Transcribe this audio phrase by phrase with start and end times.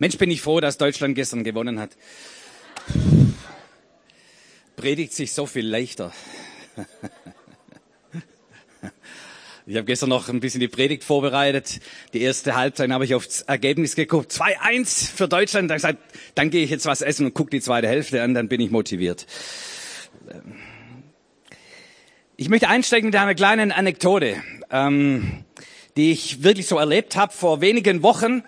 [0.00, 1.90] Mensch, bin ich froh, dass Deutschland gestern gewonnen hat.
[4.74, 6.10] Predigt sich so viel leichter.
[9.66, 11.80] Ich habe gestern noch ein bisschen die Predigt vorbereitet.
[12.14, 14.32] Die erste Halbzeit habe ich aufs Ergebnis geguckt.
[14.32, 15.70] 2-1 für Deutschland.
[15.70, 15.98] Da gesagt,
[16.34, 18.70] dann gehe ich jetzt was essen und gucke die zweite Hälfte an, dann bin ich
[18.70, 19.26] motiviert.
[22.38, 25.44] Ich möchte einsteigen mit einer kleinen Anekdote, ähm,
[25.98, 28.42] die ich wirklich so erlebt habe vor wenigen Wochen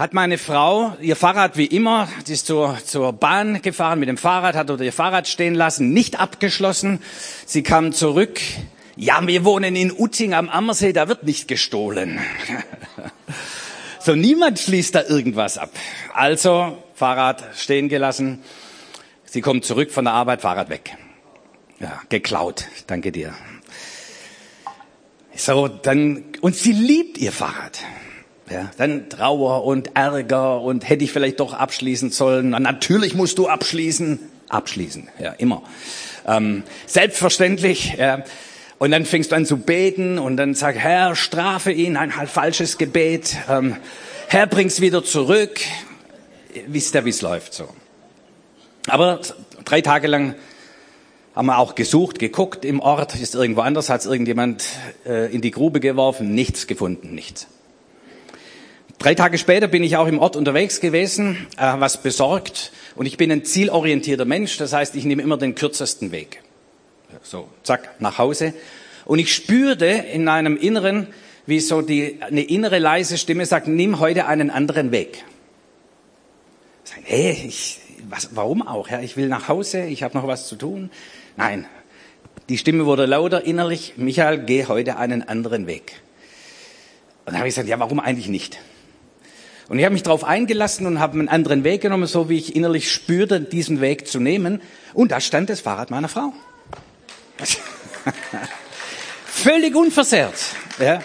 [0.00, 4.16] hat meine Frau ihr Fahrrad wie immer, die ist zur, zur Bahn gefahren mit dem
[4.16, 7.02] Fahrrad, hat dort ihr Fahrrad stehen lassen, nicht abgeschlossen.
[7.44, 8.40] Sie kam zurück.
[8.96, 12.18] Ja, wir wohnen in Utting am Ammersee, da wird nicht gestohlen.
[14.00, 15.70] so, niemand schließt da irgendwas ab.
[16.14, 18.42] Also, Fahrrad stehen gelassen.
[19.26, 20.96] Sie kommt zurück von der Arbeit, Fahrrad weg.
[21.78, 22.64] Ja, geklaut.
[22.86, 23.34] Danke dir.
[25.36, 27.80] So, dann, und sie liebt ihr Fahrrad.
[28.50, 32.52] Ja, dann Trauer und Ärger und hätte ich vielleicht doch abschließen sollen.
[32.52, 34.18] Und natürlich musst du abschließen.
[34.48, 35.62] Abschließen, ja, immer.
[36.26, 37.94] Ähm, selbstverständlich.
[37.96, 38.24] Ja.
[38.78, 42.28] Und dann fängst du an zu beten und dann sag, Herr, strafe ihn, ein halt
[42.28, 43.36] falsches Gebet.
[43.48, 43.76] Ähm,
[44.26, 45.60] Herr, bring's wieder zurück.
[46.66, 47.68] Wisst ihr, wie es läuft so.
[48.88, 49.20] Aber
[49.64, 50.34] drei Tage lang
[51.36, 54.64] haben wir auch gesucht, geguckt im Ort, ist irgendwo anders, hat es irgendjemand
[55.06, 57.46] äh, in die Grube geworfen, nichts gefunden, nichts.
[59.00, 62.70] Drei Tage später bin ich auch im Ort unterwegs gewesen, äh, was besorgt.
[62.96, 66.42] Und ich bin ein zielorientierter Mensch, das heißt, ich nehme immer den kürzesten Weg.
[67.22, 68.52] So, zack, nach Hause.
[69.06, 71.06] Und ich spürte in meinem Inneren,
[71.46, 75.24] wie so die, eine innere leise Stimme sagt, nimm heute einen anderen Weg.
[76.84, 78.90] Sage, hey, ich, was, warum auch?
[78.90, 79.02] Herr?
[79.02, 80.90] Ich will nach Hause, ich habe noch was zu tun.
[81.38, 81.64] Nein,
[82.50, 85.94] die Stimme wurde lauter innerlich, Michael, geh heute einen anderen Weg.
[87.24, 88.60] Und dann habe ich gesagt, ja, warum eigentlich nicht?
[89.70, 92.56] Und ich habe mich darauf eingelassen und habe einen anderen Weg genommen, so wie ich
[92.56, 94.60] innerlich spürte, diesen Weg zu nehmen.
[94.94, 96.32] Und da stand das Fahrrad meiner Frau.
[99.26, 100.34] Völlig unversehrt.
[100.80, 100.98] Ja.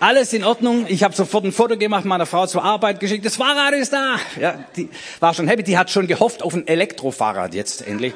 [0.00, 0.84] Alles in Ordnung.
[0.86, 3.24] Ich habe sofort ein Foto gemacht, meiner Frau zur Arbeit geschickt.
[3.24, 4.16] Das Fahrrad ist da.
[4.38, 5.62] Ja, die war schon happy.
[5.62, 8.12] Die hat schon gehofft auf ein Elektrofahrrad jetzt endlich.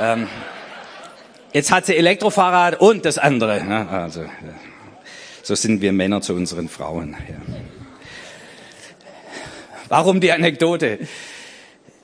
[0.00, 0.26] Ähm,
[1.52, 3.62] jetzt hat sie Elektrofahrrad und das andere.
[3.62, 3.88] Ne?
[3.88, 4.28] Also, ja.
[5.44, 7.16] so sind wir Männer zu unseren Frauen.
[7.28, 7.36] Ja.
[9.88, 10.98] Warum die Anekdote?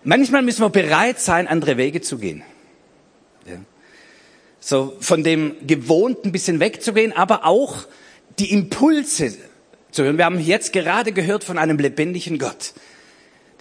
[0.05, 2.43] Manchmal müssen wir bereit sein, andere Wege zu gehen.
[3.47, 3.57] Ja.
[4.61, 7.87] So von dem Gewohnten ein bisschen wegzugehen, aber auch
[8.39, 9.37] die Impulse
[9.91, 10.19] zu hören.
[10.19, 12.73] Wir haben jetzt gerade gehört von einem lebendigen Gott.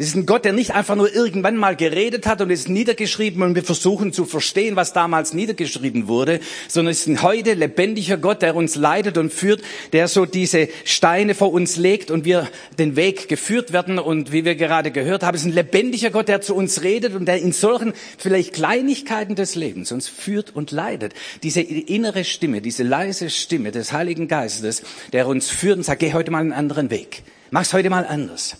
[0.01, 3.43] Das ist ein Gott, der nicht einfach nur irgendwann mal geredet hat und ist niedergeschrieben
[3.43, 8.17] und wir versuchen zu verstehen, was damals niedergeschrieben wurde, sondern es ist ein heute lebendiger
[8.17, 9.61] Gott, der uns leitet und führt,
[9.93, 14.43] der so diese Steine vor uns legt und wir den Weg geführt werden und wie
[14.43, 17.51] wir gerade gehört haben, ist ein lebendiger Gott, der zu uns redet und der in
[17.51, 21.13] solchen vielleicht Kleinigkeiten des Lebens uns führt und leitet.
[21.43, 24.81] Diese innere Stimme, diese leise Stimme des Heiligen Geistes,
[25.13, 27.21] der uns führt und sagt, geh heute mal einen anderen Weg.
[27.51, 28.57] Mach's heute mal anders.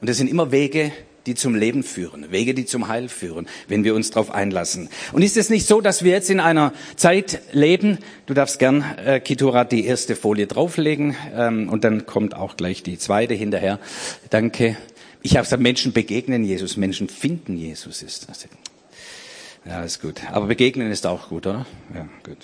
[0.00, 0.92] Und es sind immer Wege,
[1.26, 4.88] die zum Leben führen, Wege, die zum Heil führen, wenn wir uns darauf einlassen.
[5.12, 8.82] Und ist es nicht so, dass wir jetzt in einer Zeit leben, du darfst gern,
[9.04, 13.78] äh, Kitura, die erste Folie drauflegen ähm, und dann kommt auch gleich die zweite hinterher.
[14.30, 14.78] Danke.
[15.22, 18.48] Ich habe gesagt, Menschen begegnen Jesus, Menschen finden Jesus ist das.
[19.66, 20.22] Ja, ist gut.
[20.32, 21.66] Aber begegnen ist auch gut, oder?
[21.94, 22.38] Ja, gut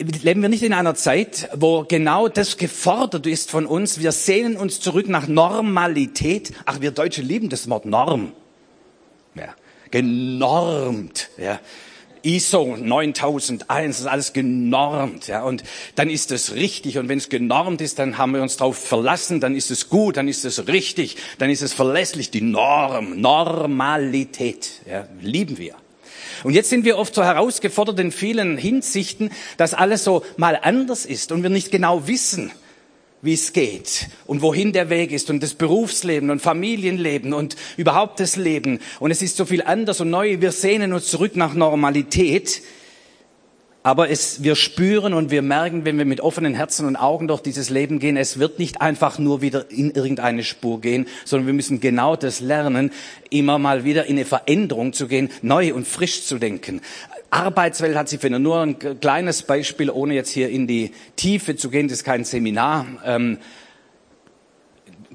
[0.00, 4.00] leben wir nicht in einer Zeit, wo genau das gefordert ist von uns.
[4.00, 6.52] Wir sehnen uns zurück nach Normalität.
[6.64, 8.32] Ach, wir Deutsche lieben das Wort Norm.
[9.34, 9.54] Ja,
[9.90, 11.30] genormt.
[11.36, 11.60] Ja.
[12.22, 15.62] ISO 9001 ist alles genormt, ja, und
[15.94, 16.98] dann ist es richtig.
[16.98, 20.16] Und wenn es genormt ist, dann haben wir uns darauf verlassen, dann ist es gut,
[20.18, 22.30] dann ist es richtig, dann ist es verlässlich.
[22.30, 25.76] Die Norm, Normalität, ja, lieben wir.
[26.44, 31.04] Und jetzt sind wir oft so herausgefordert in vielen Hinsichten, dass alles so mal anders
[31.04, 32.50] ist und wir nicht genau wissen,
[33.22, 38.20] wie es geht und wohin der Weg ist und das Berufsleben und Familienleben und überhaupt
[38.20, 38.80] das Leben.
[38.98, 40.40] Und es ist so viel anders und neu.
[40.40, 42.62] Wir sehnen uns zurück nach Normalität.
[43.82, 47.40] Aber es, wir spüren und wir merken, wenn wir mit offenen Herzen und Augen durch
[47.40, 51.54] dieses Leben gehen, es wird nicht einfach nur wieder in irgendeine Spur gehen, sondern wir
[51.54, 52.92] müssen genau das lernen,
[53.30, 56.82] immer mal wieder in eine Veränderung zu gehen, neu und frisch zu denken.
[57.30, 58.42] Arbeitswelt hat sich verändert.
[58.42, 62.24] Nur ein kleines Beispiel, ohne jetzt hier in die Tiefe zu gehen, das ist kein
[62.24, 62.86] Seminar.
[63.06, 63.38] Ähm,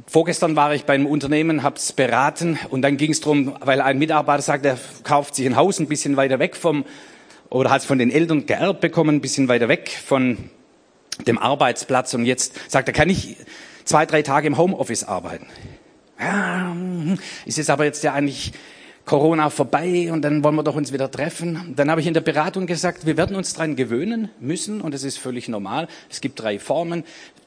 [0.08, 3.98] Vorgestern war ich beim Unternehmen, habe es beraten und dann ging es darum, weil ein
[3.98, 6.86] Mitarbeiter sagt, er kauft sich ein Haus ein bisschen weiter weg vom
[7.56, 10.50] oder hat es von den Eltern geerbt bekommen, ein bisschen weiter weg von
[11.25, 13.38] dem Arbeitsplatz und jetzt sagt er, kann ich
[13.86, 15.48] zwei, drei Tage im Homeoffice arbeiten.
[16.19, 18.52] Ja, hm, ist es aber jetzt ja eigentlich
[19.06, 21.74] Corona vorbei und dann wollen wir doch uns wieder treffen.
[21.78, 25.06] Dann habe ich in der Beratung gesagt, wir werden uns dran gewöhnen müssen und es
[25.06, 25.88] ist völlig normal.
[26.10, 27.06] Es gibt drei Formen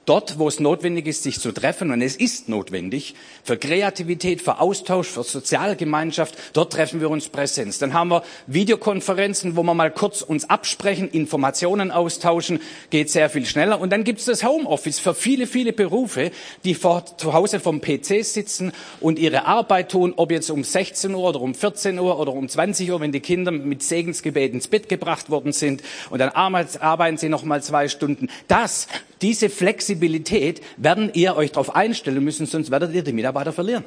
[0.08, 3.14] dort, wo es notwendig ist, sich zu treffen, und es ist notwendig,
[3.44, 7.78] für Kreativität, für Austausch, für Sozialgemeinschaft, dort treffen wir uns Präsenz.
[7.78, 12.60] Dann haben wir Videokonferenzen, wo wir mal kurz uns absprechen, Informationen austauschen,
[12.90, 13.80] geht sehr viel schneller.
[13.80, 16.30] Und dann gibt es das Homeoffice für viele, viele Berufe,
[16.64, 21.14] die vor, zu Hause vom PC sitzen und ihre Arbeit tun, ob jetzt um 16
[21.14, 24.68] Uhr oder um 14 Uhr oder um 20 Uhr, wenn die Kinder mit Segensgebet ins
[24.68, 28.28] Bett gebracht worden sind, und dann arbeiten sie noch mal zwei Stunden.
[28.46, 28.88] Das
[29.22, 33.84] diese Flexibilität werden ihr euch darauf einstellen müssen, sonst werdet ihr die Mitarbeiter verlieren.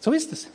[0.00, 0.48] So ist es.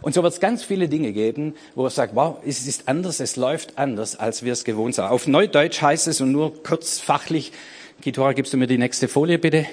[0.00, 3.18] Und so wird es ganz viele Dinge geben, wo er sagt, wow, es ist anders,
[3.20, 5.04] es läuft anders, als wir es gewohnt sind.
[5.04, 7.52] Auf Neudeutsch heißt es, und nur kurz fachlich,
[8.00, 9.66] Kitora, gibst du mir die nächste Folie bitte,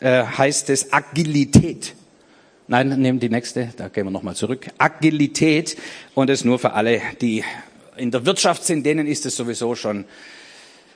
[0.00, 1.94] äh, heißt es Agilität.
[2.66, 4.66] Nein, nehmen die nächste, da gehen wir nochmal zurück.
[4.76, 5.76] Agilität
[6.14, 7.44] und es nur für alle, die
[7.98, 10.04] in der Wirtschaft sind, denen ist es sowieso schon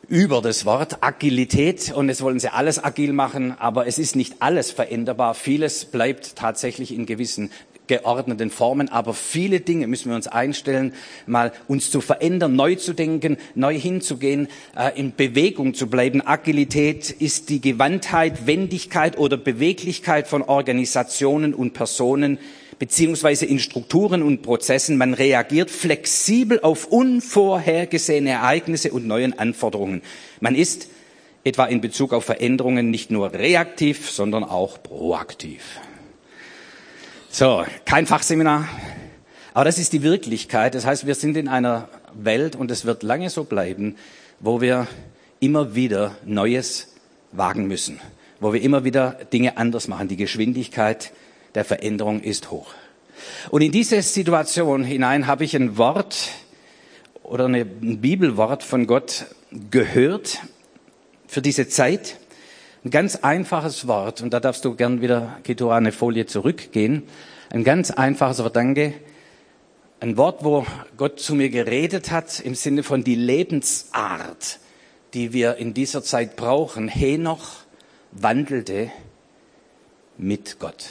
[0.08, 4.36] über das Wort Agilität und es wollen sie alles agil machen, aber es ist nicht
[4.40, 5.34] alles veränderbar.
[5.34, 7.50] Vieles bleibt tatsächlich in gewissen
[7.86, 10.94] geordneten Formen, aber viele Dinge müssen wir uns einstellen,
[11.26, 16.26] mal uns zu verändern, neu zu denken, neu hinzugehen, äh, in Bewegung zu bleiben.
[16.26, 22.38] Agilität ist die Gewandtheit, Wendigkeit oder Beweglichkeit von Organisationen und Personen,
[22.78, 24.96] beziehungsweise in Strukturen und Prozessen.
[24.96, 30.02] Man reagiert flexibel auf unvorhergesehene Ereignisse und neuen Anforderungen.
[30.40, 30.88] Man ist
[31.44, 35.62] etwa in Bezug auf Veränderungen nicht nur reaktiv, sondern auch proaktiv.
[37.30, 38.68] So, kein Fachseminar,
[39.54, 40.74] aber das ist die Wirklichkeit.
[40.74, 43.96] Das heißt, wir sind in einer Welt und es wird lange so bleiben,
[44.40, 44.86] wo wir
[45.40, 46.94] immer wieder Neues
[47.32, 48.00] wagen müssen,
[48.40, 50.08] wo wir immer wieder Dinge anders machen.
[50.08, 51.12] Die Geschwindigkeit
[51.54, 52.74] der Veränderung ist hoch.
[53.50, 56.30] Und in diese Situation hinein habe ich ein Wort
[57.22, 59.26] oder ein Bibelwort von Gott
[59.70, 60.40] gehört
[61.26, 62.18] für diese Zeit.
[62.84, 67.04] Ein ganz einfaches Wort, und da darfst du gern wieder, Kito, eine Folie zurückgehen.
[67.50, 68.94] Ein ganz einfaches Wort, danke.
[70.00, 70.66] Ein Wort, wo
[70.96, 74.58] Gott zu mir geredet hat im Sinne von die Lebensart,
[75.14, 76.88] die wir in dieser Zeit brauchen.
[76.88, 77.50] Henoch
[78.10, 78.90] wandelte
[80.18, 80.86] mit Gott.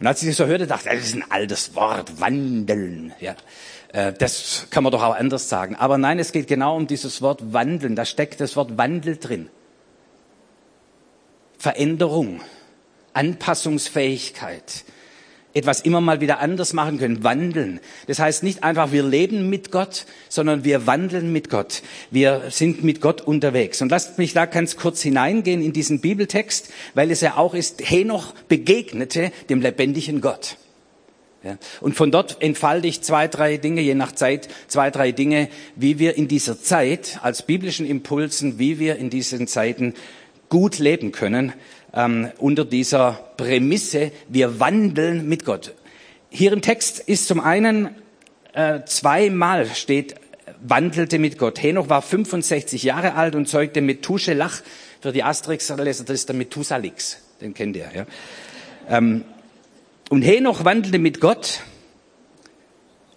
[0.00, 3.12] Und als ich das so hörte, dachte ich, das ist ein altes Wort, wandeln.
[3.20, 3.34] Ja,
[3.92, 5.74] äh, das kann man doch auch anders sagen.
[5.74, 7.96] Aber nein, es geht genau um dieses Wort wandeln.
[7.96, 9.50] Da steckt das Wort Wandel drin.
[11.58, 12.40] Veränderung,
[13.12, 14.84] Anpassungsfähigkeit,
[15.54, 17.80] etwas immer mal wieder anders machen können, wandeln.
[18.06, 21.82] Das heißt nicht einfach, wir leben mit Gott, sondern wir wandeln mit Gott.
[22.10, 23.80] Wir sind mit Gott unterwegs.
[23.80, 27.88] Und lasst mich da ganz kurz hineingehen in diesen Bibeltext, weil es ja auch ist,
[27.88, 30.56] Henoch begegnete dem lebendigen Gott.
[31.42, 31.56] Ja.
[31.80, 35.98] Und von dort entfalte ich zwei, drei Dinge, je nach Zeit, zwei, drei Dinge, wie
[35.98, 39.94] wir in dieser Zeit als biblischen Impulsen, wie wir in diesen Zeiten
[40.48, 41.52] gut leben können
[41.94, 45.74] ähm, unter dieser Prämisse, wir wandeln mit Gott.
[46.30, 47.90] Hier im Text ist zum einen
[48.52, 50.14] äh, zweimal steht,
[50.60, 51.62] wandelte mit Gott.
[51.62, 54.60] Henoch war 65 Jahre alt und zeugte Methuselach.
[55.00, 57.18] Für die Asterix-Leser, das ist der Methusalix.
[57.40, 58.06] Den kennt ihr, ja.
[58.88, 59.24] Ähm,
[60.10, 61.60] und Henoch wandelte mit Gott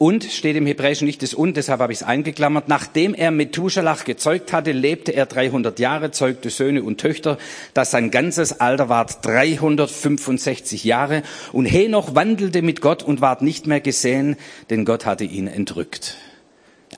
[0.02, 2.68] und steht im Hebräischen nicht das und, deshalb habe ich es eingeklammert.
[2.68, 7.38] Nachdem er Methuselah gezeugt hatte, lebte er 300 Jahre, zeugte Söhne und Töchter.
[7.76, 11.22] Das sein ganzes Alter ward 365 Jahre.
[11.52, 14.38] Und Henoch wandelte mit Gott und ward nicht mehr gesehen,
[14.72, 16.18] denn Gott hatte ihn entrückt.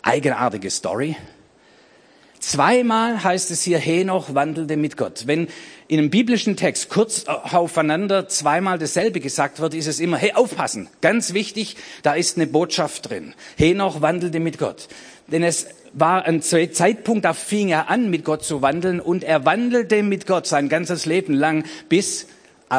[0.01, 1.17] Eigenartige Story.
[2.45, 5.27] Zweimal heißt es hier, Henoch wandelte mit Gott.
[5.27, 5.47] Wenn
[5.87, 10.89] in einem biblischen Text kurz aufeinander zweimal dasselbe gesagt wird, ist es immer, hey, aufpassen,
[10.99, 13.33] ganz wichtig, da ist eine Botschaft drin.
[13.57, 14.89] Henoch wandelte mit Gott.
[15.27, 19.45] Denn es war ein Zeitpunkt, da fing er an, mit Gott zu wandeln und er
[19.45, 22.27] wandelte mit Gott sein ganzes Leben lang, bis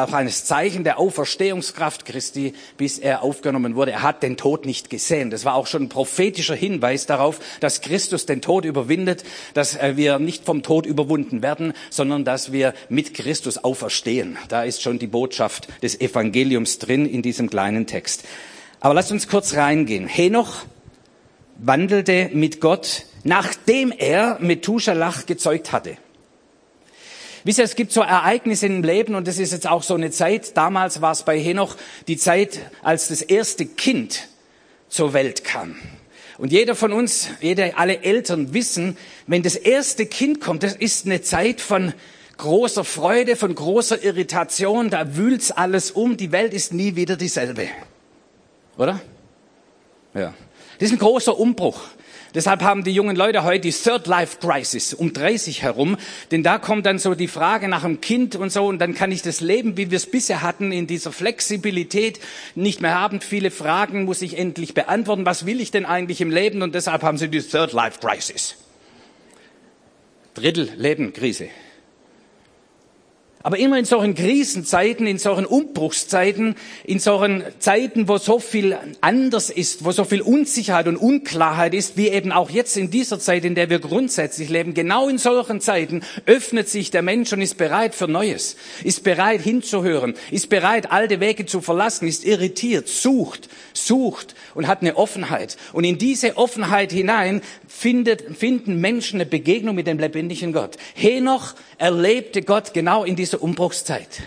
[0.03, 3.91] auch eines Zeichen der Auferstehungskraft Christi, bis er aufgenommen wurde.
[3.91, 5.29] Er hat den Tod nicht gesehen.
[5.29, 9.23] Das war auch schon ein prophetischer Hinweis darauf, dass Christus den Tod überwindet,
[9.53, 14.37] dass äh, wir nicht vom Tod überwunden werden, sondern dass wir mit Christus auferstehen.
[14.49, 18.23] Da ist schon die Botschaft des Evangeliums drin in diesem kleinen Text.
[18.79, 20.07] Aber lasst uns kurz reingehen.
[20.07, 20.65] Henoch
[21.57, 25.97] wandelte mit Gott, nachdem er Methuselah gezeugt hatte.
[27.45, 30.09] Wisst ihr, es gibt so Ereignisse im Leben und das ist jetzt auch so eine
[30.09, 30.57] Zeit.
[30.57, 31.75] Damals war es bei Henoch
[32.07, 34.27] die Zeit, als das erste Kind
[34.89, 35.75] zur Welt kam.
[36.39, 38.97] Und jeder von uns, jeder, alle Eltern wissen,
[39.27, 41.93] wenn das erste Kind kommt, das ist eine Zeit von
[42.37, 47.69] großer Freude, von großer Irritation, da wühlt's alles um, die Welt ist nie wieder dieselbe.
[48.75, 48.99] Oder?
[50.15, 50.33] Ja.
[50.79, 51.79] Das ist ein großer Umbruch.
[52.35, 55.97] Deshalb haben die jungen Leute heute die Third Life Crisis um 30 herum,
[56.31, 59.11] denn da kommt dann so die Frage nach dem Kind und so und dann kann
[59.13, 62.19] ich das Leben, wie wir es bisher hatten, in dieser Flexibilität
[62.53, 63.21] nicht mehr haben.
[63.21, 65.25] Viele Fragen muss ich endlich beantworten.
[65.25, 66.61] Was will ich denn eigentlich im Leben?
[66.61, 68.57] Und deshalb haben sie die Third Life Crisis.
[70.33, 71.47] Drittel Leben Krise.
[73.45, 79.51] Aber immer in solchen Krisenzeiten, in solchen Umbruchszeiten, in solchen Zeiten, wo so viel anders
[79.51, 83.45] ist, wo so viel Unsicherheit und Unklarheit ist, wie eben auch jetzt in dieser Zeit,
[83.45, 87.59] in der wir grundsätzlich leben, genau in solchen Zeiten öffnet sich der Mensch und ist
[87.59, 93.47] bereit für Neues, ist bereit hinzuhören, ist bereit, alte Wege zu verlassen, ist irritiert, sucht,
[93.73, 95.55] sucht und hat eine Offenheit.
[95.71, 100.77] Und in diese Offenheit hinein findet, finden Menschen eine Begegnung mit dem lebendigen Gott.
[100.95, 104.21] Henoch erlebte Gott genau in dieser Umbruchszeit.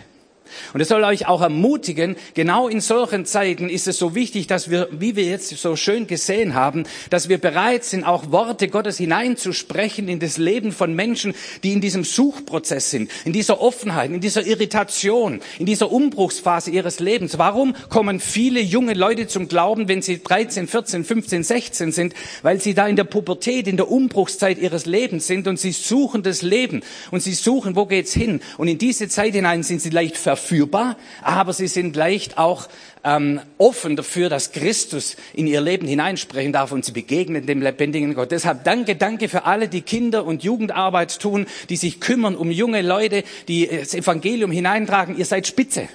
[0.73, 4.71] Und es soll euch auch ermutigen, genau in solchen Zeiten ist es so wichtig, dass
[4.71, 8.99] wir, wie wir jetzt so schön gesehen haben, dass wir bereit sind, auch Worte Gottes
[8.99, 14.21] hineinzusprechen in das Leben von Menschen, die in diesem Suchprozess sind, in dieser Offenheit, in
[14.21, 17.39] dieser Irritation, in dieser Umbruchsphase ihres Lebens.
[17.39, 22.15] Warum kommen viele junge Leute zum Glauben, wenn sie 13, 14, 15, 16 sind?
[22.43, 26.23] Weil sie da in der Pubertät, in der Umbruchszeit ihres Lebens sind und sie suchen
[26.23, 28.41] das Leben und sie suchen, wo geht's hin?
[28.57, 32.69] Und in diese Zeit hinein sind sie leicht verführt verführbar, aber sie sind leicht auch
[33.05, 38.15] ähm, offen dafür, dass Christus in ihr Leben hineinsprechen darf und sie begegnen dem lebendigen
[38.15, 38.31] Gott.
[38.31, 42.83] Deshalb danke, danke für alle, die Kinder- und Jugendarbeit tun, die sich kümmern um junge
[42.83, 45.17] Leute, die das Evangelium hineintragen.
[45.17, 45.89] Ihr seid Spitze.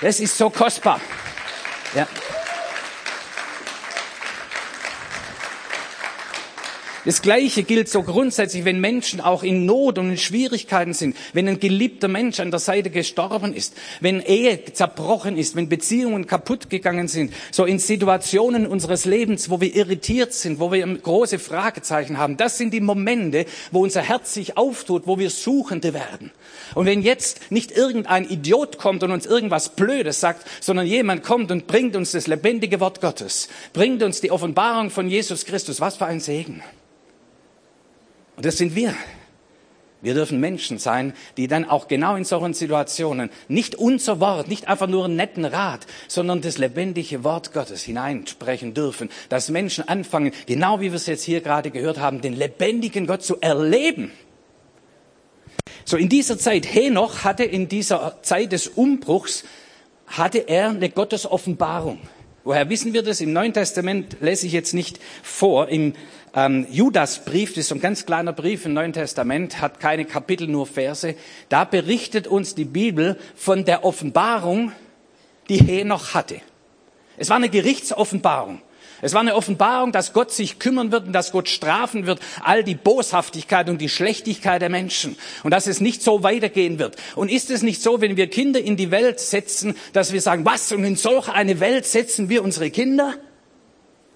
[0.00, 1.00] Das ist so kostbar.
[1.94, 2.06] Ja.
[7.04, 11.46] Das Gleiche gilt so grundsätzlich, wenn Menschen auch in Not und in Schwierigkeiten sind, wenn
[11.46, 16.70] ein geliebter Mensch an der Seite gestorben ist, wenn Ehe zerbrochen ist, wenn Beziehungen kaputt
[16.70, 22.16] gegangen sind, so in Situationen unseres Lebens, wo wir irritiert sind, wo wir große Fragezeichen
[22.16, 22.38] haben.
[22.38, 26.30] Das sind die Momente, wo unser Herz sich auftut, wo wir Suchende werden.
[26.74, 31.50] Und wenn jetzt nicht irgendein Idiot kommt und uns irgendwas Blödes sagt, sondern jemand kommt
[31.50, 35.96] und bringt uns das lebendige Wort Gottes, bringt uns die Offenbarung von Jesus Christus, was
[35.96, 36.62] für ein Segen.
[38.36, 38.94] Und das sind wir.
[40.04, 44.68] Wir dürfen Menschen sein, die dann auch genau in solchen Situationen nicht unser Wort, nicht
[44.68, 50.32] einfach nur einen netten Rat, sondern das lebendige Wort Gottes hineinsprechen dürfen, dass Menschen anfangen,
[50.44, 54.12] genau wie wir es jetzt hier gerade gehört haben, den lebendigen Gott zu erleben.
[55.86, 59.44] So in dieser Zeit, Henoch hatte in dieser Zeit des Umbruchs,
[60.06, 61.98] hatte er eine Gottesoffenbarung.
[62.44, 63.22] Woher wissen wir das?
[63.22, 65.68] Im Neuen Testament lese ich jetzt nicht vor.
[65.68, 65.94] Im
[66.34, 70.48] ähm, Judasbrief, das ist so ein ganz kleiner Brief im Neuen Testament, hat keine Kapitel,
[70.48, 71.14] nur Verse.
[71.48, 74.72] Da berichtet uns die Bibel von der Offenbarung,
[75.48, 76.40] die Henoch hatte.
[77.16, 78.60] Es war eine Gerichtsoffenbarung.
[79.02, 82.64] Es war eine Offenbarung, dass Gott sich kümmern wird und dass Gott strafen wird, all
[82.64, 86.96] die Boshaftigkeit und die Schlechtigkeit der Menschen und dass es nicht so weitergehen wird.
[87.14, 90.46] Und ist es nicht so, wenn wir Kinder in die Welt setzen, dass wir sagen,
[90.46, 93.14] was, und in solch eine Welt setzen wir unsere Kinder?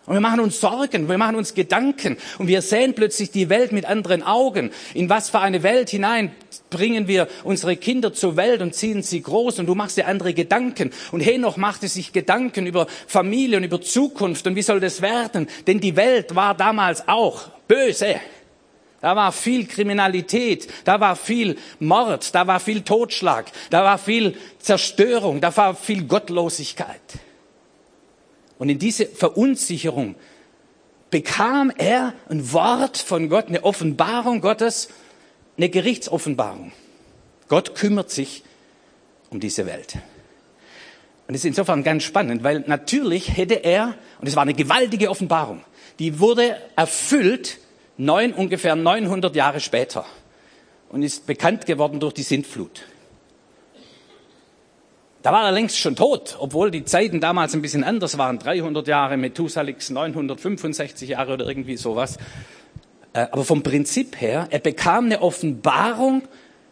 [0.08, 3.72] Und wir machen uns Sorgen, wir machen uns Gedanken und wir sehen plötzlich die Welt
[3.72, 4.70] mit anderen Augen.
[4.94, 6.30] In was für eine Welt hinein
[6.70, 10.32] bringen wir unsere Kinder zur Welt und ziehen sie groß und du machst dir andere
[10.32, 10.92] Gedanken.
[11.12, 15.46] Und Henoch machte sich Gedanken über Familie und über Zukunft und wie soll das werden?
[15.66, 18.16] Denn die Welt war damals auch böse.
[19.02, 24.34] Da war viel Kriminalität, da war viel Mord, da war viel Totschlag, da war viel
[24.58, 27.27] Zerstörung, da war viel Gottlosigkeit.
[28.58, 30.16] Und in diese Verunsicherung
[31.10, 34.88] bekam er ein Wort von Gott, eine Offenbarung Gottes,
[35.56, 36.72] eine Gerichtsoffenbarung.
[37.48, 38.42] Gott kümmert sich
[39.30, 39.94] um diese Welt.
[41.26, 45.10] Und das ist insofern ganz spannend, weil natürlich hätte er, und es war eine gewaltige
[45.10, 45.62] Offenbarung,
[45.98, 47.58] die wurde erfüllt
[47.96, 50.06] neun, ungefähr 900 Jahre später
[50.88, 52.84] und ist bekannt geworden durch die Sintflut.
[55.22, 58.38] Da war er längst schon tot, obwohl die Zeiten damals ein bisschen anders waren.
[58.38, 62.18] 300 Jahre, Methusalix 965 Jahre oder irgendwie sowas.
[63.12, 66.22] Äh, aber vom Prinzip her, er bekam eine Offenbarung,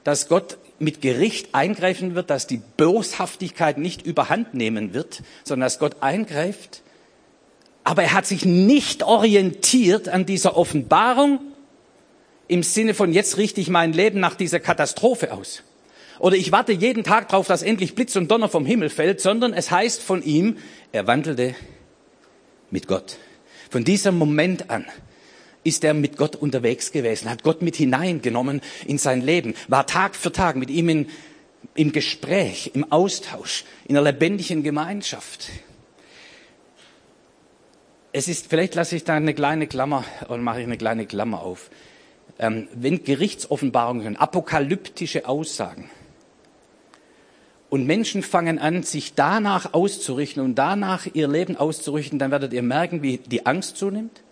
[0.05, 5.79] dass Gott mit Gericht eingreifen wird, dass die Boshaftigkeit nicht überhand nehmen wird, sondern dass
[5.79, 6.83] Gott eingreift.
[7.83, 11.41] Aber er hat sich nicht orientiert an dieser Offenbarung
[12.49, 15.63] im Sinne von, jetzt richte ich mein Leben nach dieser Katastrophe aus.
[16.19, 19.53] Oder ich warte jeden Tag darauf, dass endlich Blitz und Donner vom Himmel fällt, sondern
[19.53, 20.59] es heißt von ihm,
[20.93, 21.55] er wandelte
[22.71, 23.19] mit Gott.
[23.71, 24.87] Von diesem Moment an
[25.65, 30.15] ist er mit Gott unterwegs gewesen, hat Gott mit hineingenommen in sein Leben, war Tag
[30.15, 31.11] für Tag mit ihm in,
[31.75, 35.51] im Gespräch, im Austausch, in einer lebendigen Gemeinschaft.
[38.13, 41.43] Es ist, vielleicht lasse ich da eine kleine Klammer und mache ich eine kleine Klammer
[41.43, 41.71] auf.
[42.39, 45.91] Ähm, wenn Gerichtsoffenbarungen, apokalyptische Aussagen
[47.69, 52.63] und Menschen fangen an, sich danach auszurichten und danach ihr Leben auszurichten, dann werdet ihr
[52.63, 54.23] merken, wie die Angst zunimmt,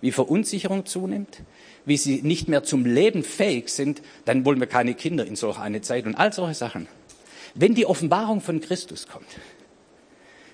[0.00, 1.42] wie Verunsicherung zunimmt,
[1.84, 5.58] wie sie nicht mehr zum Leben fähig sind, dann wollen wir keine Kinder in solch
[5.58, 6.88] eine Zeit und all solche Sachen.
[7.54, 9.28] Wenn die Offenbarung von Christus kommt,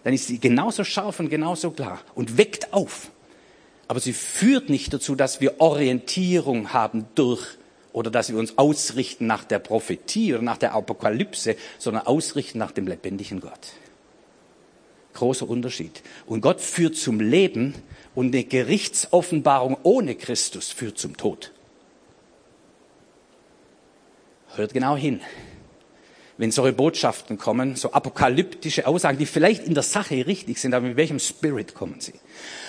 [0.04, 3.10] dann ist sie genauso scharf und genauso klar und weckt auf.
[3.88, 7.58] Aber sie führt nicht dazu, dass wir Orientierung haben durch
[7.92, 12.72] oder dass wir uns ausrichten nach der Prophetie oder nach der Apokalypse, sondern ausrichten nach
[12.72, 13.72] dem lebendigen Gott.
[15.14, 16.02] Großer Unterschied.
[16.26, 17.74] Und Gott führt zum Leben
[18.14, 21.52] und eine Gerichtsoffenbarung ohne Christus führt zum Tod.
[24.54, 25.20] Hört genau hin.
[26.36, 30.86] Wenn solche Botschaften kommen, so apokalyptische Aussagen, die vielleicht in der Sache richtig sind, aber
[30.86, 32.14] mit welchem Spirit kommen sie?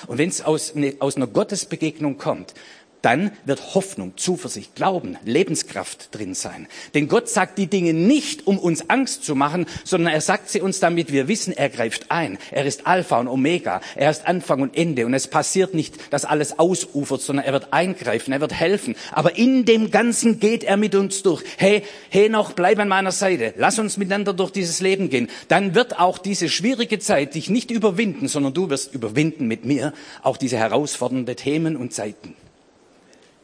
[0.07, 2.53] Und wenn es aus, eine, aus einer Gottesbegegnung kommt,
[3.01, 6.67] dann wird Hoffnung, Zuversicht, Glauben, Lebenskraft drin sein.
[6.93, 10.61] Denn Gott sagt die Dinge nicht, um uns Angst zu machen, sondern er sagt sie
[10.61, 12.37] uns, damit wir wissen, er greift ein.
[12.51, 13.81] Er ist Alpha und Omega.
[13.95, 15.05] Er ist Anfang und Ende.
[15.05, 18.95] Und es passiert nicht, dass alles ausufert, sondern er wird eingreifen, er wird helfen.
[19.11, 21.43] Aber in dem Ganzen geht er mit uns durch.
[21.57, 23.53] Hey, hey noch, bleib an meiner Seite.
[23.57, 25.29] Lass uns miteinander durch dieses Leben gehen.
[25.47, 29.93] Dann wird auch diese schwierige Zeit dich nicht überwinden, sondern du wirst überwinden mit mir
[30.21, 32.35] auch diese herausfordernde Themen und Zeiten.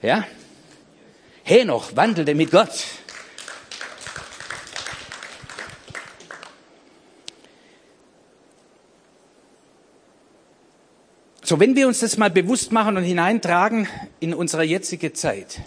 [0.01, 0.25] Ja?
[1.44, 2.86] Henoch wandelte mit Gott.
[11.44, 13.88] So, wenn wir uns das mal bewusst machen und hineintragen
[14.20, 15.62] in unsere jetzige Zeit,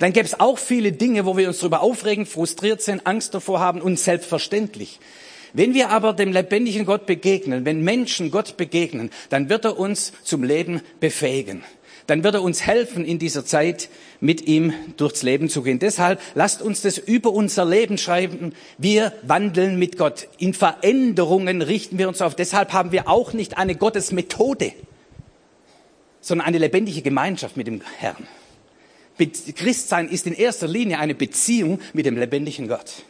[0.00, 3.60] dann gäbe es auch viele Dinge, wo wir uns darüber aufregen, frustriert sind, Angst davor
[3.60, 4.98] haben und selbstverständlich.
[5.52, 10.12] Wenn wir aber dem lebendigen Gott begegnen, wenn Menschen Gott begegnen, dann wird er uns
[10.24, 11.62] zum Leben befähigen
[12.08, 15.78] dann wird er uns helfen, in dieser Zeit mit ihm durchs Leben zu gehen.
[15.78, 18.54] Deshalb lasst uns das über unser Leben schreiben.
[18.78, 20.26] Wir wandeln mit Gott.
[20.38, 22.34] In Veränderungen richten wir uns auf.
[22.34, 24.72] Deshalb haben wir auch nicht eine Gottesmethode,
[26.22, 28.26] sondern eine lebendige Gemeinschaft mit dem Herrn.
[29.54, 33.04] Christsein ist in erster Linie eine Beziehung mit dem lebendigen Gott.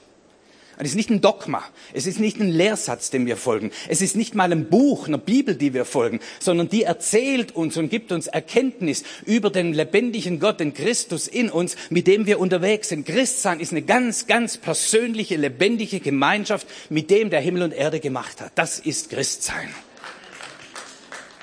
[0.81, 4.15] Es ist nicht ein Dogma, es ist nicht ein Lehrsatz, dem wir folgen, es ist
[4.15, 8.13] nicht mal ein Buch, eine Bibel, die wir folgen, sondern die erzählt uns und gibt
[8.13, 13.07] uns Erkenntnis über den lebendigen Gott, den Christus in uns, mit dem wir unterwegs sind.
[13.07, 18.41] Christsein ist eine ganz, ganz persönliche, lebendige Gemeinschaft, mit dem der Himmel und Erde gemacht
[18.41, 18.53] hat.
[18.55, 19.75] Das ist Christsein.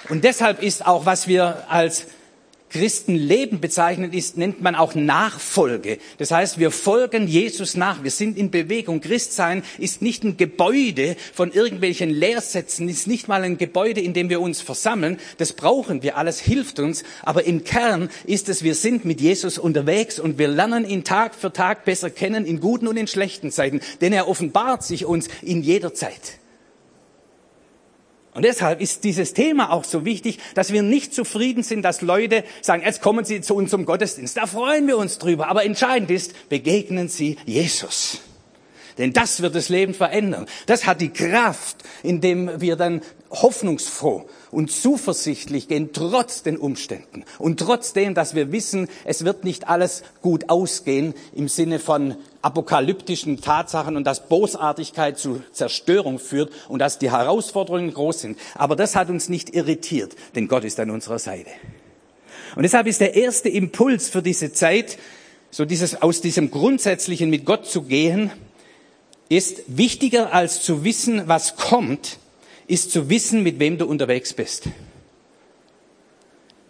[0.08, 2.06] Und deshalb ist auch, was wir als
[2.70, 5.98] Christenleben bezeichnet ist, nennt man auch Nachfolge.
[6.18, 8.04] Das heißt, wir folgen Jesus nach.
[8.04, 9.02] Wir sind in Bewegung.
[9.02, 14.30] Christsein ist nicht ein Gebäude von irgendwelchen Lehrsätzen, ist nicht mal ein Gebäude, in dem
[14.30, 15.20] wir uns versammeln.
[15.38, 16.18] Das brauchen wir.
[16.18, 17.04] Alles hilft uns.
[17.22, 21.36] Aber im Kern ist es, wir sind mit Jesus unterwegs und wir lernen ihn Tag
[21.36, 23.80] für Tag besser kennen, in guten und in schlechten Zeiten.
[24.02, 26.40] Denn er offenbart sich uns in jeder Zeit.
[28.36, 32.44] Und deshalb ist dieses Thema auch so wichtig, dass wir nicht zufrieden sind, dass Leute
[32.62, 34.36] sagen, jetzt kommen Sie zu uns zum Gottesdienst.
[34.36, 35.48] Da freuen wir uns drüber.
[35.48, 38.20] Aber entscheidend ist, begegnen Sie Jesus.
[38.98, 40.48] Denn das wird das Leben verändern.
[40.66, 43.02] Das hat die Kraft, indem wir dann
[43.42, 47.26] hoffnungsfroh und zuversichtlich gehen, trotz den Umständen.
[47.40, 53.42] Und trotzdem, dass wir wissen, es wird nicht alles gut ausgehen im Sinne von apokalyptischen
[53.42, 58.40] Tatsachen und dass Bosartigkeit zu Zerstörung führt und dass die Herausforderungen groß sind.
[58.56, 61.50] Aber das hat uns nicht irritiert, denn Gott ist an unserer Seite.
[62.56, 64.98] Und deshalb ist der erste Impuls für diese Zeit,
[65.52, 68.32] so dieses, aus diesem Grundsätzlichen mit Gott zu gehen,
[69.30, 72.20] ist wichtiger als zu wissen, was kommt,
[72.68, 74.70] ist zu wissen, mit wem du unterwegs bist.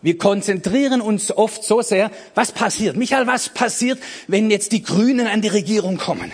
[0.02, 2.96] Wir konzentrieren uns oft so sehr, was passiert?
[2.96, 6.32] Michael, was passiert, wenn jetzt die Grünen an die Regierung kommen?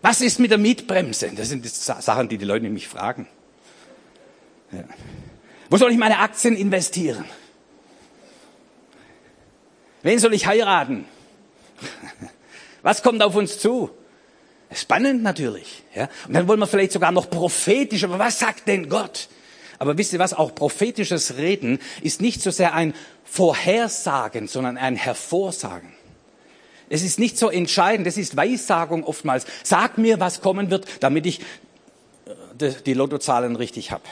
[0.00, 1.32] Was ist mit der Mietbremse?
[1.34, 3.26] Das sind die Sachen, die die Leute mich fragen.
[4.70, 4.84] Ja.
[5.70, 7.24] Wo soll ich meine Aktien investieren?
[10.02, 11.06] Wen soll ich heiraten?
[12.82, 13.90] Was kommt auf uns zu?
[14.74, 15.82] Spannend natürlich.
[15.94, 16.08] Ja?
[16.26, 19.28] Und dann wollen wir vielleicht sogar noch prophetisch, aber was sagt denn Gott?
[19.78, 24.96] Aber wisst ihr was, auch prophetisches Reden ist nicht so sehr ein Vorhersagen, sondern ein
[24.96, 25.92] Hervorsagen.
[26.88, 29.46] Es ist nicht so entscheidend, es ist Weissagung oftmals.
[29.62, 31.40] Sag mir, was kommen wird, damit ich
[32.60, 34.04] äh, die Lottozahlen richtig habe.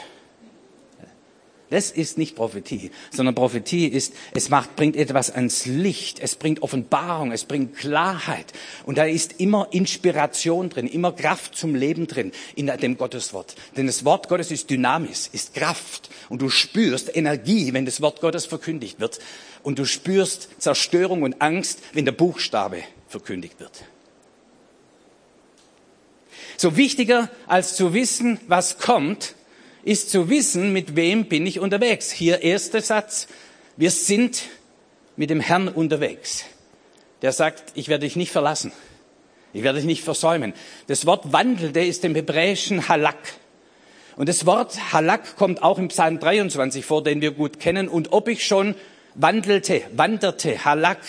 [1.73, 6.61] Das ist nicht Prophetie, sondern Prophetie ist, es macht, bringt etwas ans Licht, es bringt
[6.61, 8.53] Offenbarung, es bringt Klarheit.
[8.85, 13.55] Und da ist immer Inspiration drin, immer Kraft zum Leben drin in dem Gotteswort.
[13.75, 16.11] Denn das Wort Gottes ist dynamisch, ist Kraft.
[16.29, 19.19] Und du spürst Energie, wenn das Wort Gottes verkündigt wird.
[19.63, 23.85] Und du spürst Zerstörung und Angst, wenn der Buchstabe verkündigt wird.
[26.59, 29.37] So wichtiger als zu wissen, was kommt,
[29.85, 32.11] ist zu wissen, mit wem bin ich unterwegs.
[32.11, 33.27] Hier erster Satz.
[33.77, 34.45] Wir sind
[35.17, 36.45] mit dem Herrn unterwegs.
[37.23, 38.73] Der sagt, ich werde dich nicht verlassen.
[39.53, 40.55] Ich werde dich nicht versäumen.
[40.87, 43.19] Das Wort wandelte ist im Hebräischen Halak.
[44.17, 47.89] Und das Wort Halak kommt auch im Psalm 23 vor, den wir gut kennen.
[47.89, 48.75] Und ob ich schon
[49.15, 51.01] wandelte, wanderte, Halak,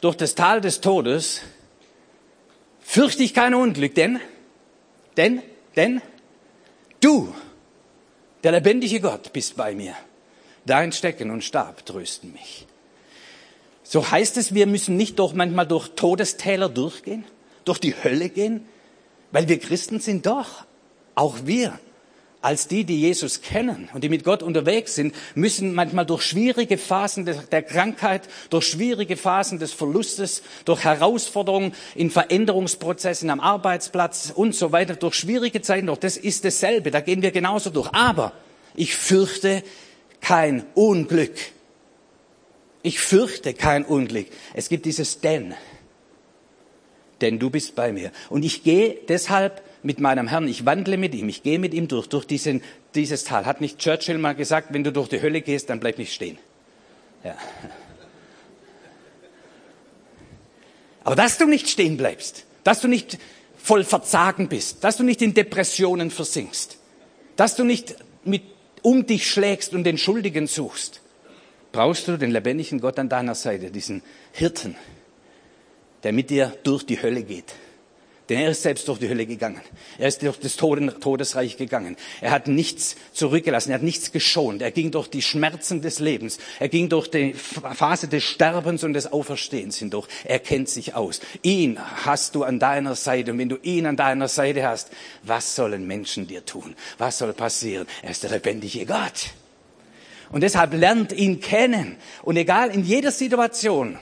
[0.00, 1.40] durch das Tal des Todes,
[2.80, 4.20] fürchte ich kein Unglück, denn,
[5.16, 5.42] denn,
[5.76, 6.02] denn,
[7.00, 7.34] du
[8.44, 9.94] der lebendige Gott bist bei mir.
[10.66, 12.66] Dein Stecken und Stab trösten mich.
[13.82, 17.24] So heißt es, wir müssen nicht doch manchmal durch Todestäler durchgehen,
[17.64, 18.66] durch die Hölle gehen,
[19.32, 20.64] weil wir Christen sind doch.
[21.14, 21.78] Auch wir
[22.44, 26.76] als die, die Jesus kennen und die mit Gott unterwegs sind, müssen manchmal durch schwierige
[26.76, 34.54] Phasen der Krankheit, durch schwierige Phasen des Verlustes, durch Herausforderungen in Veränderungsprozessen am Arbeitsplatz und
[34.54, 36.00] so weiter, durch schwierige Zeiten durch.
[36.00, 37.88] Das ist dasselbe, da gehen wir genauso durch.
[37.94, 38.32] Aber
[38.74, 39.62] ich fürchte
[40.20, 41.34] kein Unglück.
[42.82, 44.26] Ich fürchte kein Unglück.
[44.52, 45.54] Es gibt dieses Denn.
[47.22, 48.12] Denn du bist bei mir.
[48.28, 51.88] Und ich gehe deshalb mit meinem Herrn, ich wandle mit ihm, ich gehe mit ihm
[51.88, 52.62] durch, durch diesen,
[52.94, 53.44] dieses Tal.
[53.44, 56.38] Hat nicht Churchill mal gesagt, wenn du durch die Hölle gehst, dann bleib nicht stehen.
[57.22, 57.36] Ja.
[61.04, 63.18] Aber dass du nicht stehen bleibst, dass du nicht
[63.58, 66.78] voll Verzagen bist, dass du nicht in Depressionen versinkst,
[67.36, 67.94] dass du nicht
[68.24, 68.42] mit
[68.80, 71.02] um dich schlägst und den Schuldigen suchst,
[71.72, 74.76] brauchst du den lebendigen Gott an deiner Seite, diesen Hirten,
[76.02, 77.54] der mit dir durch die Hölle geht.
[78.28, 79.60] Denn er ist selbst durch die Hölle gegangen.
[79.98, 81.96] Er ist durch das Todesreich gegangen.
[82.22, 83.70] Er hat nichts zurückgelassen.
[83.70, 84.62] Er hat nichts geschont.
[84.62, 86.38] Er ging durch die Schmerzen des Lebens.
[86.58, 90.08] Er ging durch die Phase des Sterbens und des Auferstehens hindurch.
[90.24, 91.20] Er kennt sich aus.
[91.42, 93.32] Ihn hast du an deiner Seite.
[93.32, 94.90] Und wenn du ihn an deiner Seite hast,
[95.22, 96.74] was sollen Menschen dir tun?
[96.96, 97.86] Was soll passieren?
[98.00, 99.32] Er ist der lebendige Gott.
[100.30, 101.96] Und deshalb lernt ihn kennen.
[102.22, 103.98] Und egal in jeder Situation,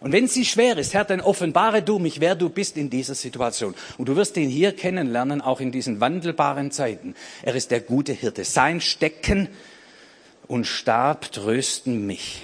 [0.00, 3.14] und wenn sie schwer ist, Herr, dann offenbare du mich, wer du bist in dieser
[3.14, 3.74] Situation.
[3.96, 7.14] Und du wirst ihn hier kennenlernen, auch in diesen wandelbaren Zeiten.
[7.42, 8.44] Er ist der gute Hirte.
[8.44, 9.48] Sein Stecken
[10.46, 12.42] und Stab trösten mich.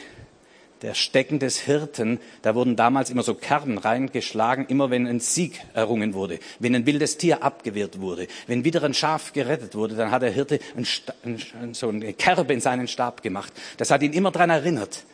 [0.82, 5.58] Der Stecken des Hirten, da wurden damals immer so Kerben reingeschlagen, immer wenn ein Sieg
[5.72, 10.10] errungen wurde, wenn ein wildes Tier abgewehrt wurde, wenn wieder ein Schaf gerettet wurde, dann
[10.10, 13.50] hat der Hirte ein, so eine Kerbe in seinen Stab gemacht.
[13.78, 15.04] Das hat ihn immer daran erinnert,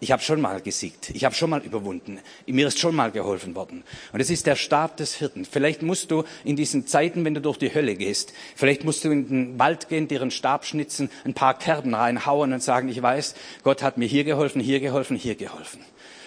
[0.00, 3.54] ich habe schon mal gesiegt, ich habe schon mal überwunden, mir ist schon mal geholfen
[3.54, 3.82] worden.
[4.12, 5.44] Und es ist der Stab des Hirten.
[5.44, 9.10] Vielleicht musst du in diesen Zeiten, wenn du durch die Hölle gehst, vielleicht musst du
[9.10, 13.02] in den Wald gehen, dir einen Stab schnitzen, ein paar Kerben reinhauen und sagen, ich
[13.02, 15.80] weiß, Gott hat mir hier geholfen, hier geholfen, hier geholfen.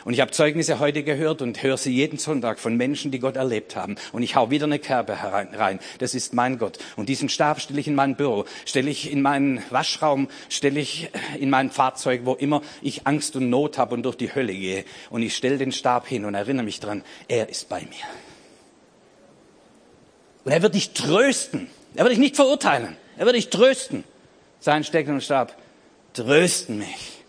[0.04, 3.36] Und ich habe Zeugnisse heute gehört und höre sie jeden Sonntag von Menschen, die Gott
[3.36, 3.96] erlebt haben.
[4.12, 5.80] Und ich hau wieder eine Kerbe rein.
[6.00, 6.80] Das ist mein Gott.
[6.96, 11.10] Und diesen Stab stelle ich in mein Büro, stelle ich in meinen Waschraum, stelle ich
[11.40, 14.86] in mein Fahrzeug, wo immer ich Angst und Not habe und durch die Hölle gehe.
[15.10, 18.06] Und ich stelle den Stab hin und erinnere mich dran, er ist bei mir.
[20.44, 21.68] Und er wird dich trösten.
[21.94, 22.98] Er wird dich nicht verurteilen.
[23.18, 24.04] Er wird dich trösten.
[24.60, 25.56] Sein Stecken und Stab
[26.14, 27.21] trösten mich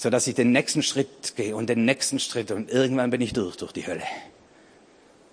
[0.00, 3.34] so dass ich den nächsten Schritt gehe und den nächsten Schritt und irgendwann bin ich
[3.34, 4.02] durch, durch die Hölle.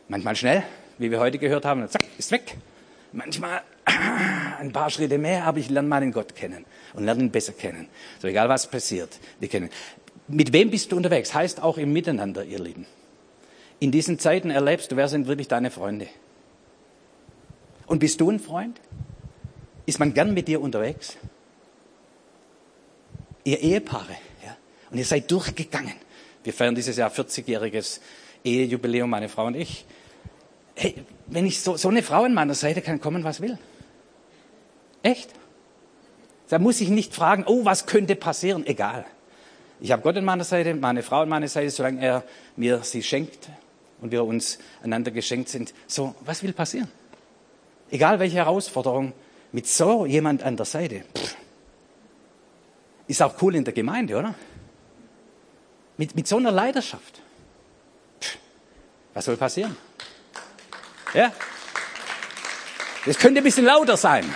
[0.10, 0.64] Manchmal schnell,
[0.98, 2.58] wie wir heute gehört haben, zack, ist weg.
[3.14, 3.62] Manchmal
[4.60, 7.88] ein paar Schritte mehr, aber ich lerne meinen Gott kennen und lerne ihn besser kennen.
[8.22, 9.70] So egal was passiert, wir kennen.
[10.28, 11.34] Mit wem bist du unterwegs?
[11.34, 12.86] Heißt auch im Miteinander, ihr Lieben.
[13.80, 16.08] In diesen Zeiten erlebst du, wer sind wirklich deine Freunde?
[17.86, 18.82] Und bist du ein Freund?
[19.86, 21.16] Ist man gern mit dir unterwegs?
[23.46, 24.18] Ihr Ehepaare,
[24.92, 25.94] und ihr seid durchgegangen.
[26.44, 28.00] Wir feiern dieses Jahr 40-jähriges
[28.44, 29.86] Ehejubiläum, meine Frau und ich.
[30.76, 30.96] Hey,
[31.26, 33.58] wenn ich so, so eine Frau an meiner Seite kann kommen, was will.
[35.04, 35.30] Echt?
[36.50, 38.66] Da muss ich nicht fragen, oh, was könnte passieren?
[38.66, 39.06] Egal.
[39.80, 42.24] Ich habe Gott an meiner Seite, meine Frau an meiner Seite, solange er
[42.56, 43.50] mir sie schenkt
[44.02, 45.74] und wir uns einander geschenkt sind.
[45.88, 46.90] So, was will passieren?
[47.92, 49.14] Egal welche Herausforderung,
[49.52, 51.04] mit so jemand an der Seite.
[51.16, 51.36] Pff.
[53.08, 54.36] Ist auch cool in der Gemeinde, oder?
[55.98, 57.22] Mit, mit so einer Leidenschaft.
[59.14, 59.76] Was soll passieren?
[61.14, 61.32] Ja?
[63.06, 64.32] Das könnte ein bisschen lauter sein.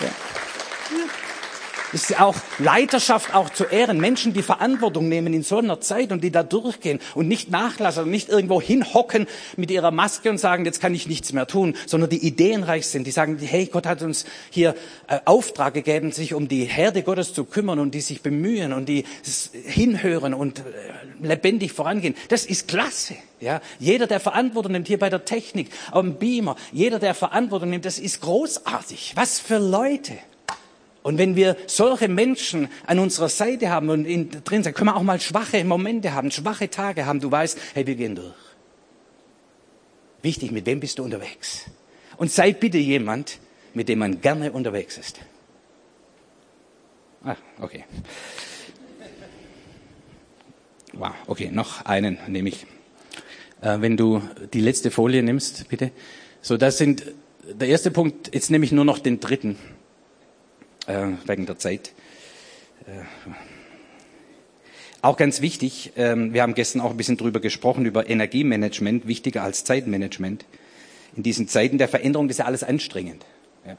[0.00, 0.08] Ja.
[1.85, 3.98] Es ist auch Leiterschaft auch zu ehren.
[3.98, 8.04] Menschen, die Verantwortung nehmen in so einer Zeit und die da durchgehen und nicht nachlassen
[8.04, 11.74] und nicht irgendwo hinhocken mit ihrer Maske und sagen, jetzt kann ich nichts mehr tun,
[11.86, 14.74] sondern die ideenreich sind, die sagen, hey, Gott hat uns hier
[15.08, 18.88] äh, Auftrag gegeben, sich um die Herde Gottes zu kümmern und die sich bemühen und
[18.88, 19.04] die
[19.64, 20.62] hinhören und äh,
[21.22, 22.14] lebendig vorangehen.
[22.28, 23.14] Das ist klasse.
[23.40, 27.84] Ja, jeder, der Verantwortung nimmt hier bei der Technik, am Beamer, jeder, der Verantwortung nimmt,
[27.84, 29.12] das ist großartig.
[29.14, 30.14] Was für Leute.
[31.06, 34.96] Und wenn wir solche Menschen an unserer Seite haben und in, drin sind, können wir
[34.96, 37.20] auch mal schwache Momente haben, schwache Tage haben.
[37.20, 38.34] Du weißt, hey, wir gehen durch.
[40.20, 41.66] Wichtig, mit wem bist du unterwegs?
[42.16, 43.38] Und sei bitte jemand,
[43.72, 45.20] mit dem man gerne unterwegs ist.
[47.22, 47.84] Ah, okay.
[50.92, 52.66] Wow, okay, noch einen nehme ich.
[53.60, 55.92] Äh, wenn du die letzte Folie nimmst, bitte.
[56.42, 57.04] So, das sind
[57.44, 58.34] der erste Punkt.
[58.34, 59.56] Jetzt nehme ich nur noch den dritten
[60.86, 61.92] äh, wegen der Zeit.
[62.86, 63.02] Äh,
[65.02, 69.42] auch ganz wichtig, ähm, wir haben gestern auch ein bisschen drüber gesprochen, über Energiemanagement, wichtiger
[69.42, 70.44] als Zeitmanagement.
[71.16, 73.24] In diesen Zeiten der Veränderung ist ja alles anstrengend.
[73.64, 73.76] Ja.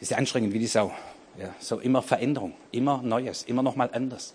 [0.00, 0.92] ist ja anstrengend wie die Sau.
[1.38, 4.32] Ja, so immer Veränderung, immer Neues, immer nochmal anders.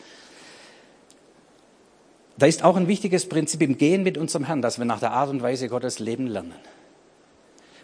[2.38, 5.12] Da ist auch ein wichtiges Prinzip im Gehen mit unserem Herrn, dass wir nach der
[5.12, 6.54] Art und Weise Gottes leben lernen.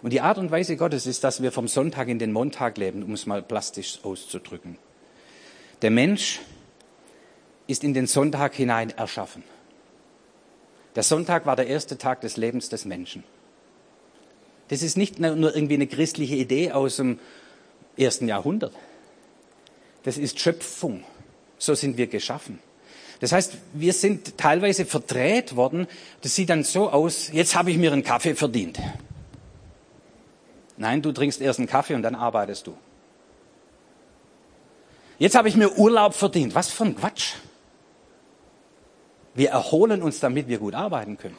[0.01, 3.03] Und die Art und Weise Gottes ist, dass wir vom Sonntag in den Montag leben,
[3.03, 4.77] um es mal plastisch auszudrücken.
[5.81, 6.39] Der Mensch
[7.67, 9.43] ist in den Sonntag hinein erschaffen.
[10.95, 13.23] Der Sonntag war der erste Tag des Lebens des Menschen.
[14.69, 17.19] Das ist nicht nur irgendwie eine christliche Idee aus dem
[17.97, 18.73] ersten Jahrhundert.
[20.03, 21.03] Das ist Schöpfung.
[21.57, 22.59] So sind wir geschaffen.
[23.19, 25.88] Das heißt, wir sind teilweise verdreht worden.
[26.21, 28.79] Das sieht dann so aus, jetzt habe ich mir einen Kaffee verdient.
[30.79, 32.77] Nein, du trinkst erst einen Kaffee und dann arbeitest du.
[35.17, 36.55] Jetzt habe ich mir Urlaub verdient.
[36.55, 37.33] Was für ein Quatsch.
[39.35, 41.35] Wir erholen uns, damit wir gut arbeiten können.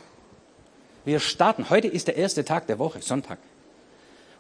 [1.07, 1.71] Wir starten.
[1.71, 3.39] Heute ist der erste Tag der Woche, Sonntag.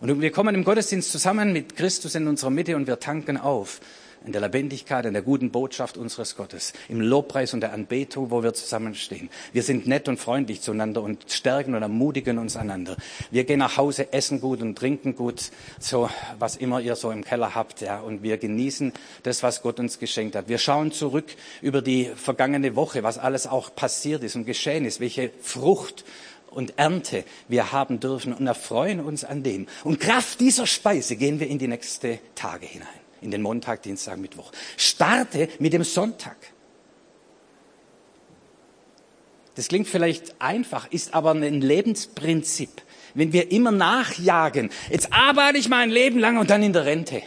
[0.02, 3.80] Und wir kommen im Gottesdienst zusammen mit Christus in unserer Mitte und wir tanken auf
[4.24, 8.42] in der Lebendigkeit, in der guten Botschaft unseres Gottes, im Lobpreis und der Anbetung, wo
[8.42, 9.30] wir zusammenstehen.
[9.52, 12.96] Wir sind nett und freundlich zueinander und stärken und ermutigen uns einander.
[13.30, 17.24] Wir gehen nach Hause, essen gut und trinken gut, so was immer ihr so im
[17.24, 20.48] Keller habt, ja, und wir genießen das, was Gott uns geschenkt hat.
[20.48, 21.26] Wir schauen zurück
[21.62, 26.04] über die vergangene Woche, was alles auch passiert ist und geschehen ist, welche Frucht
[26.50, 29.66] und Ernte wir haben dürfen und erfreuen uns an dem.
[29.84, 34.18] Und Kraft dieser Speise gehen wir in die nächsten Tage hinein in den Montag, Dienstag,
[34.18, 34.52] Mittwoch.
[34.76, 36.36] Starte mit dem Sonntag.
[39.54, 42.82] Das klingt vielleicht einfach, ist aber ein Lebensprinzip.
[43.14, 47.22] Wenn wir immer nachjagen, jetzt arbeite ich mein Leben lang und dann in der Rente.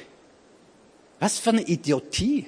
[1.19, 2.47] Was für eine Idiotie.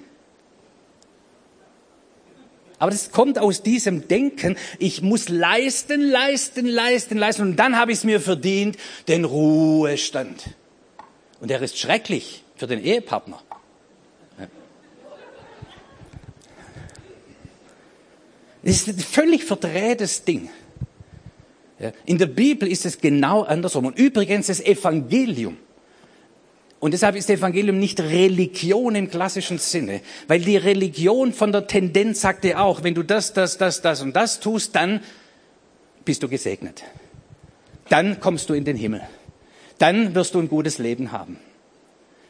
[2.79, 7.91] Aber das kommt aus diesem Denken, ich muss leisten, leisten, leisten, leisten und dann habe
[7.91, 8.77] ich es mir verdient,
[9.07, 10.55] den Ruhestand.
[11.39, 13.41] Und der ist schrecklich für den Ehepartner.
[18.63, 20.49] Das ist ein völlig verdrehtes Ding.
[22.05, 23.85] In der Bibel ist es genau andersrum.
[23.85, 25.57] Und übrigens das Evangelium.
[26.79, 31.67] Und deshalb ist das Evangelium nicht Religion im klassischen Sinne, weil die Religion von der
[31.67, 35.01] Tendenz sagte auch, wenn du das, das, das, das und das tust, dann
[36.03, 36.83] bist du gesegnet.
[37.89, 39.01] Dann kommst du in den Himmel.
[39.77, 41.37] Dann wirst du ein gutes Leben haben.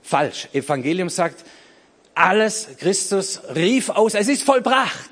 [0.06, 0.50] Falsch.
[0.54, 1.44] Evangelium sagt,
[2.14, 5.10] alles, Christus rief aus, es ist vollbracht.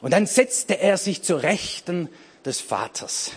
[0.00, 2.08] Und dann setzte er sich zur Rechten
[2.44, 3.32] des Vaters.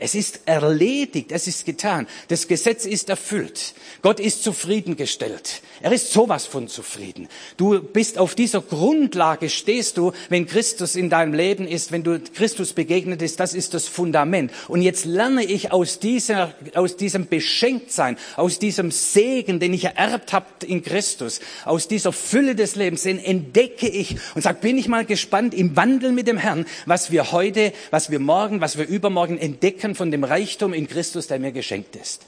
[0.00, 2.06] Es ist erledigt, es ist getan.
[2.28, 3.74] Das Gesetz ist erfüllt.
[4.02, 5.62] Gott ist zufriedengestellt.
[5.80, 7.28] Er ist sowas von zufrieden.
[7.56, 12.20] Du bist auf dieser Grundlage, stehst du, wenn Christus in deinem Leben ist, wenn du
[12.20, 14.52] Christus begegnet ist, das ist das Fundament.
[14.68, 20.32] Und jetzt lerne ich aus, dieser, aus diesem Beschenktsein, aus diesem Segen, den ich ererbt
[20.32, 24.88] habe in Christus, aus dieser Fülle des Lebens, den entdecke ich und sage, bin ich
[24.88, 28.86] mal gespannt im Wandel mit dem Herrn, was wir heute, was wir morgen, was wir
[28.86, 32.26] übermorgen entdecken Denken von dem Reichtum in Christus, der mir geschenkt ist.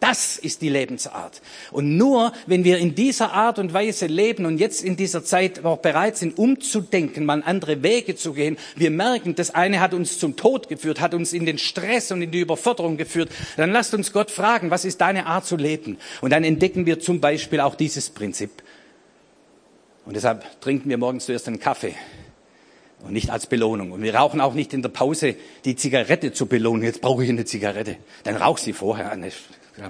[0.00, 1.40] Das ist die Lebensart.
[1.70, 5.64] Und nur wenn wir in dieser Art und Weise leben und jetzt in dieser Zeit
[5.64, 10.18] auch bereit sind, umzudenken, mal andere Wege zu gehen, wir merken, das eine hat uns
[10.18, 13.94] zum Tod geführt, hat uns in den Stress und in die Überforderung geführt, dann lasst
[13.94, 15.98] uns Gott fragen, was ist deine Art zu leben?
[16.20, 18.50] Und dann entdecken wir zum Beispiel auch dieses Prinzip.
[20.04, 21.94] Und deshalb trinken wir morgens zuerst einen Kaffee
[23.02, 23.92] und nicht als Belohnung.
[23.92, 26.82] Und wir rauchen auch nicht in der Pause die Zigarette zur Belohnung.
[26.82, 27.96] Jetzt brauche ich eine Zigarette.
[28.24, 29.16] Dann rauch sie vorher.
[29.24, 29.34] Ich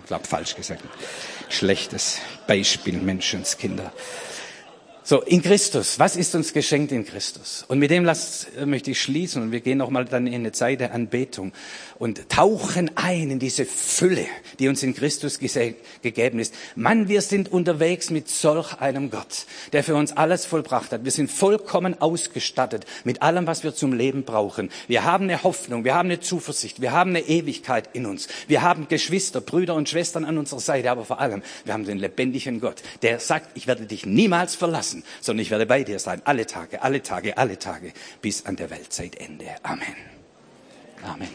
[0.06, 0.82] glaube, falsch gesagt.
[1.48, 3.92] Schlechtes Beispiel, Menschenskinder.
[5.08, 6.00] So, in Christus.
[6.00, 7.64] Was ist uns geschenkt in Christus?
[7.68, 10.50] Und mit dem lasst, äh, möchte ich schließen und wir gehen nochmal dann in eine
[10.50, 11.52] Zeit der Anbetung
[12.00, 14.26] und tauchen ein in diese Fülle,
[14.58, 16.52] die uns in Christus gegeben ist.
[16.74, 21.04] Mann, wir sind unterwegs mit solch einem Gott, der für uns alles vollbracht hat.
[21.04, 24.70] Wir sind vollkommen ausgestattet mit allem, was wir zum Leben brauchen.
[24.88, 28.26] Wir haben eine Hoffnung, wir haben eine Zuversicht, wir haben eine Ewigkeit in uns.
[28.48, 31.98] Wir haben Geschwister, Brüder und Schwestern an unserer Seite, aber vor allem, wir haben den
[31.98, 35.98] lebendigen Gott, der sagt, ich werde dich niemals verlassen lassen, sondern ich werde bei dir
[35.98, 39.46] sein, alle Tage, alle Tage, alle Tage, bis an der Weltzeitende.
[39.62, 39.96] Amen.
[41.02, 41.28] Amen.